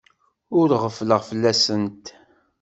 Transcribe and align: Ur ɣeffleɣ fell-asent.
Ur 0.59 0.69
ɣeffleɣ 0.83 1.21
fell-asent. 1.29 2.05